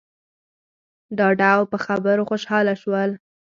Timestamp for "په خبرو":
1.71-2.27